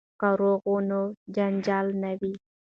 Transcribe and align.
که 0.19 0.29
روغه 0.39 0.63
وي 0.71 0.79
نو 0.89 1.01
جنجال 1.35 1.87
نه 2.01 2.11
وي. 2.19 2.33